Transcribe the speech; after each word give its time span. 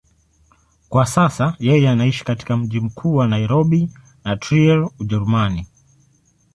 Kwa 0.89 1.05
sasa 1.05 1.55
yeye 1.59 1.89
anaishi 1.89 2.25
katika 2.25 2.57
mji 2.57 2.79
mkuu 2.79 3.15
wa 3.15 3.27
Nairobi 3.27 3.91
na 4.23 4.37
Trier, 4.37 4.89
Ujerumani. 4.99 5.67